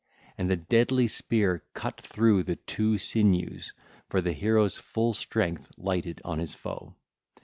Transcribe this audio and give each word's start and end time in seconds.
And 0.35 0.49
the 0.49 0.55
deadly 0.57 1.05
spear 1.05 1.61
cut 1.75 2.01
through 2.01 2.41
the 2.41 2.55
two 2.55 2.97
sinews; 2.97 3.75
for 4.09 4.19
the 4.19 4.33
hero's 4.33 4.75
full 4.75 5.13
strength 5.13 5.71
lighted 5.77 6.19
on 6.25 6.39
his 6.39 6.55
foe. 6.55 6.95